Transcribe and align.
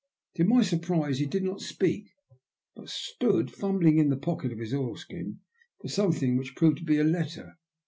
To 0.37 0.43
my 0.43 0.63
surprise, 0.63 1.19
he 1.19 1.27
did 1.27 1.43
not 1.43 1.61
speak, 1.61 2.09
but 2.75 2.89
stood 2.89 3.51
fumbling 3.51 3.99
in 3.99 4.09
the 4.09 4.17
pocket 4.17 4.51
of 4.51 4.57
his 4.57 4.73
oilskin 4.73 5.41
for 5.79 5.89
something, 5.89 6.37
which 6.37 6.55
proved 6.55 6.79
to 6.79 6.83
be 6.83 6.97
a 6.97 7.03
letter. 7.03 7.59